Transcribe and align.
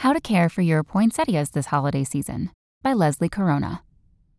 How 0.00 0.14
to 0.14 0.20
care 0.22 0.48
for 0.48 0.62
your 0.62 0.82
poinsettias 0.82 1.50
this 1.50 1.66
holiday 1.66 2.04
season 2.04 2.52
by 2.82 2.94
Leslie 2.94 3.28
Corona. 3.28 3.82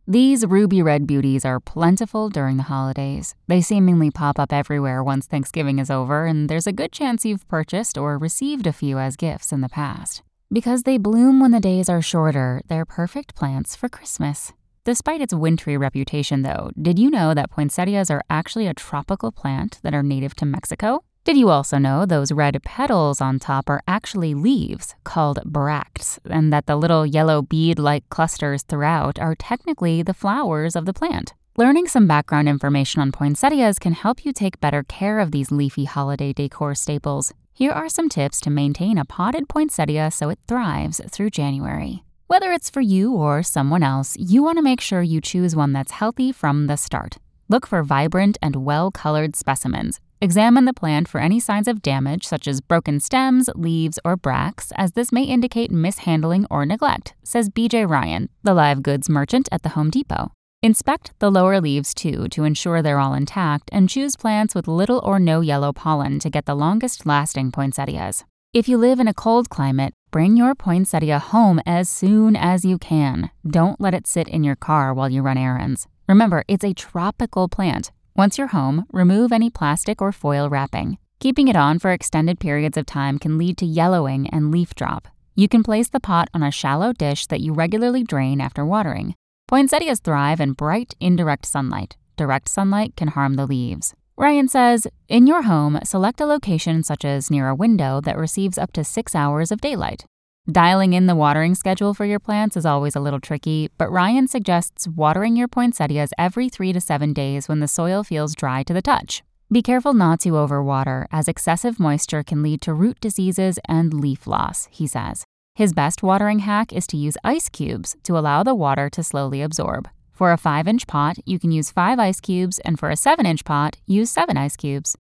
These 0.07 0.47
ruby 0.47 0.81
red 0.81 1.05
beauties 1.05 1.45
are 1.45 1.59
plentiful 1.59 2.29
during 2.29 2.57
the 2.57 2.63
holidays. 2.63 3.35
They 3.45 3.61
seemingly 3.61 4.09
pop 4.09 4.39
up 4.39 4.51
everywhere 4.51 5.03
once 5.03 5.27
Thanksgiving 5.27 5.77
is 5.77 5.91
over, 5.91 6.25
and 6.25 6.49
there's 6.49 6.65
a 6.65 6.71
good 6.71 6.91
chance 6.91 7.25
you've 7.25 7.47
purchased 7.47 7.95
or 7.95 8.17
received 8.17 8.65
a 8.65 8.73
few 8.73 8.97
as 8.97 9.15
gifts 9.15 9.51
in 9.51 9.61
the 9.61 9.69
past. 9.69 10.23
Because 10.51 10.81
they 10.81 10.97
bloom 10.97 11.39
when 11.39 11.51
the 11.51 11.59
days 11.59 11.89
are 11.89 12.01
shorter, 12.01 12.63
they're 12.67 12.83
perfect 12.83 13.35
plants 13.35 13.75
for 13.75 13.87
Christmas. 13.87 14.53
Despite 14.83 15.21
its 15.21 15.31
wintry 15.31 15.77
reputation, 15.77 16.41
though, 16.41 16.71
did 16.81 16.97
you 16.97 17.11
know 17.11 17.35
that 17.35 17.51
poinsettias 17.51 18.09
are 18.09 18.23
actually 18.31 18.65
a 18.65 18.73
tropical 18.73 19.31
plant 19.31 19.77
that 19.83 19.93
are 19.93 20.01
native 20.01 20.33
to 20.37 20.45
Mexico? 20.47 21.03
Did 21.23 21.37
you 21.37 21.49
also 21.49 21.77
know 21.77 22.07
those 22.07 22.31
red 22.31 22.59
petals 22.63 23.21
on 23.21 23.37
top 23.37 23.69
are 23.69 23.83
actually 23.87 24.33
leaves 24.33 24.95
called 25.03 25.39
bracts, 25.45 26.19
and 26.25 26.51
that 26.51 26.65
the 26.65 26.75
little 26.75 27.05
yellow 27.05 27.43
bead 27.43 27.77
like 27.77 28.09
clusters 28.09 28.63
throughout 28.63 29.19
are 29.19 29.35
technically 29.35 30.01
the 30.01 30.15
flowers 30.15 30.75
of 30.75 30.85
the 30.85 30.93
plant? 30.93 31.35
Learning 31.57 31.87
some 31.87 32.07
background 32.07 32.49
information 32.49 33.03
on 33.03 33.11
poinsettias 33.11 33.77
can 33.77 33.93
help 33.93 34.25
you 34.25 34.33
take 34.33 34.59
better 34.59 34.81
care 34.81 35.19
of 35.19 35.31
these 35.31 35.51
leafy 35.51 35.85
holiday 35.85 36.33
decor 36.33 36.73
staples. 36.73 37.33
Here 37.53 37.71
are 37.71 37.87
some 37.87 38.09
tips 38.09 38.41
to 38.41 38.49
maintain 38.49 38.97
a 38.97 39.05
potted 39.05 39.47
poinsettia 39.47 40.09
so 40.09 40.29
it 40.29 40.39
thrives 40.47 41.01
through 41.11 41.29
January. 41.29 42.03
Whether 42.25 42.51
it's 42.51 42.71
for 42.71 42.81
you 42.81 43.13
or 43.13 43.43
someone 43.43 43.83
else, 43.83 44.17
you 44.17 44.41
want 44.41 44.57
to 44.57 44.63
make 44.63 44.81
sure 44.81 45.03
you 45.03 45.21
choose 45.21 45.55
one 45.55 45.71
that's 45.71 45.91
healthy 45.91 46.31
from 46.31 46.65
the 46.65 46.77
start. 46.77 47.17
Look 47.47 47.67
for 47.67 47.83
vibrant 47.83 48.39
and 48.41 48.65
well 48.65 48.89
colored 48.89 49.35
specimens 49.35 49.99
Examine 50.23 50.65
the 50.65 50.73
plant 50.73 51.07
for 51.07 51.19
any 51.19 51.39
signs 51.39 51.67
of 51.67 51.81
damage, 51.81 52.27
such 52.27 52.47
as 52.47 52.61
broken 52.61 52.99
stems, 52.99 53.49
leaves, 53.55 53.97
or 54.05 54.15
bracts, 54.15 54.71
as 54.75 54.91
this 54.91 55.11
may 55.11 55.23
indicate 55.23 55.71
mishandling 55.71 56.45
or 56.51 56.63
neglect, 56.63 57.15
says 57.23 57.49
BJ 57.49 57.89
Ryan, 57.89 58.29
the 58.43 58.53
live 58.53 58.83
goods 58.83 59.09
merchant 59.09 59.49
at 59.51 59.63
the 59.63 59.69
Home 59.69 59.89
Depot. 59.89 60.31
Inspect 60.61 61.17
the 61.17 61.31
lower 61.31 61.59
leaves 61.59 61.95
too 61.95 62.29
to 62.29 62.43
ensure 62.43 62.83
they're 62.83 62.99
all 62.99 63.15
intact 63.15 63.71
and 63.73 63.89
choose 63.89 64.15
plants 64.15 64.53
with 64.53 64.67
little 64.67 65.01
or 65.03 65.19
no 65.19 65.41
yellow 65.41 65.73
pollen 65.73 66.19
to 66.19 66.29
get 66.29 66.45
the 66.45 66.53
longest 66.53 67.07
lasting 67.07 67.51
poinsettias. 67.51 68.23
If 68.53 68.69
you 68.69 68.77
live 68.77 68.99
in 68.99 69.07
a 69.07 69.15
cold 69.15 69.49
climate, 69.49 69.95
bring 70.11 70.37
your 70.37 70.53
poinsettia 70.53 71.17
home 71.17 71.59
as 71.65 71.89
soon 71.89 72.35
as 72.35 72.63
you 72.63 72.77
can. 72.77 73.31
Don't 73.49 73.81
let 73.81 73.95
it 73.95 74.05
sit 74.05 74.27
in 74.27 74.43
your 74.43 74.55
car 74.55 74.93
while 74.93 75.09
you 75.09 75.23
run 75.23 75.39
errands. 75.39 75.87
Remember, 76.07 76.43
it's 76.47 76.63
a 76.63 76.75
tropical 76.75 77.47
plant, 77.47 77.91
once 78.15 78.37
you're 78.37 78.47
home, 78.47 78.85
remove 78.91 79.31
any 79.31 79.49
plastic 79.49 80.01
or 80.01 80.11
foil 80.11 80.49
wrapping. 80.49 80.97
Keeping 81.19 81.47
it 81.47 81.55
on 81.55 81.79
for 81.79 81.91
extended 81.91 82.39
periods 82.39 82.77
of 82.77 82.85
time 82.85 83.19
can 83.19 83.37
lead 83.37 83.57
to 83.57 83.65
yellowing 83.65 84.27
and 84.29 84.51
leaf 84.51 84.75
drop. 84.75 85.07
You 85.35 85.47
can 85.47 85.63
place 85.63 85.87
the 85.87 85.99
pot 85.99 86.29
on 86.33 86.43
a 86.43 86.51
shallow 86.51 86.93
dish 86.93 87.27
that 87.27 87.41
you 87.41 87.53
regularly 87.53 88.03
drain 88.03 88.41
after 88.41 88.65
watering. 88.65 89.15
Poinsettias 89.47 89.99
thrive 89.99 90.41
in 90.41 90.53
bright, 90.53 90.93
indirect 90.99 91.45
sunlight. 91.45 91.95
Direct 92.17 92.49
sunlight 92.49 92.95
can 92.95 93.09
harm 93.09 93.35
the 93.35 93.45
leaves. 93.45 93.93
Ryan 94.17 94.47
says, 94.47 94.87
in 95.07 95.25
your 95.25 95.43
home, 95.43 95.79
select 95.83 96.21
a 96.21 96.25
location 96.25 96.83
such 96.83 97.05
as 97.05 97.31
near 97.31 97.47
a 97.47 97.55
window 97.55 98.01
that 98.01 98.17
receives 98.17 98.57
up 98.57 98.71
to 98.73 98.83
six 98.83 99.15
hours 99.15 99.51
of 99.51 99.61
daylight. 99.61 100.05
Dialing 100.49 100.93
in 100.93 101.05
the 101.05 101.15
watering 101.15 101.53
schedule 101.53 101.93
for 101.93 102.03
your 102.03 102.19
plants 102.19 102.57
is 102.57 102.65
always 102.65 102.95
a 102.95 102.99
little 102.99 103.19
tricky, 103.19 103.69
but 103.77 103.91
Ryan 103.91 104.27
suggests 104.27 104.87
watering 104.87 105.35
your 105.35 105.47
poinsettias 105.47 106.13
every 106.17 106.49
three 106.49 106.73
to 106.73 106.81
seven 106.81 107.13
days 107.13 107.47
when 107.47 107.59
the 107.59 107.67
soil 107.67 108.03
feels 108.03 108.33
dry 108.33 108.63
to 108.63 108.73
the 108.73 108.81
touch. 108.81 109.21
Be 109.51 109.61
careful 109.61 109.93
not 109.93 110.21
to 110.21 110.31
overwater, 110.31 111.05
as 111.11 111.27
excessive 111.27 111.79
moisture 111.79 112.23
can 112.23 112.41
lead 112.41 112.59
to 112.61 112.73
root 112.73 112.99
diseases 112.99 113.59
and 113.67 113.93
leaf 113.93 114.25
loss, 114.25 114.67
he 114.71 114.87
says. 114.87 115.25
His 115.53 115.73
best 115.73 116.01
watering 116.01 116.39
hack 116.39 116.73
is 116.73 116.87
to 116.87 116.97
use 116.97 117.17
ice 117.23 117.47
cubes 117.47 117.95
to 118.03 118.17
allow 118.17 118.41
the 118.41 118.55
water 118.55 118.89
to 118.89 119.03
slowly 119.03 119.43
absorb. 119.43 119.89
For 120.11 120.31
a 120.31 120.37
5 120.37 120.67
inch 120.67 120.87
pot, 120.87 121.17
you 121.23 121.37
can 121.37 121.51
use 121.51 121.69
5 121.69 121.99
ice 121.99 122.19
cubes, 122.19 122.57
and 122.59 122.79
for 122.79 122.89
a 122.89 122.95
7 122.95 123.27
inch 123.27 123.45
pot, 123.45 123.77
use 123.85 124.09
7 124.09 124.37
ice 124.37 124.55
cubes. 124.55 124.97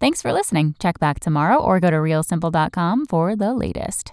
Thanks 0.00 0.20
for 0.20 0.34
listening. 0.34 0.74
Check 0.78 0.98
back 0.98 1.18
tomorrow 1.18 1.56
or 1.56 1.80
go 1.80 1.88
to 1.88 1.96
realsimple.com 1.96 3.06
for 3.06 3.36
the 3.36 3.54
latest. 3.54 4.12